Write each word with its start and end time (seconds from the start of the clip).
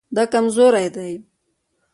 دا 0.15 0.23
کمزوری 0.33 0.87
دی 0.95 1.13